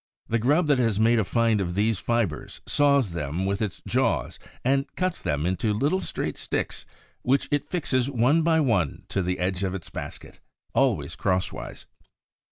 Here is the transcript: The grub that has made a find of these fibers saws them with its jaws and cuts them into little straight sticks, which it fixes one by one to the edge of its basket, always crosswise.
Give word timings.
The 0.27 0.39
grub 0.39 0.65
that 0.65 0.79
has 0.79 0.99
made 0.99 1.19
a 1.19 1.23
find 1.23 1.61
of 1.61 1.75
these 1.75 1.99
fibers 1.99 2.59
saws 2.65 3.11
them 3.11 3.45
with 3.45 3.61
its 3.61 3.83
jaws 3.87 4.39
and 4.65 4.87
cuts 4.95 5.21
them 5.21 5.45
into 5.45 5.75
little 5.75 6.01
straight 6.01 6.39
sticks, 6.39 6.87
which 7.21 7.47
it 7.51 7.69
fixes 7.69 8.09
one 8.09 8.41
by 8.41 8.61
one 8.61 9.03
to 9.09 9.21
the 9.21 9.37
edge 9.37 9.61
of 9.63 9.75
its 9.75 9.91
basket, 9.91 10.39
always 10.73 11.15
crosswise. 11.15 11.85